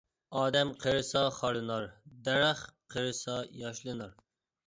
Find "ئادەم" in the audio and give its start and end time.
0.37-0.69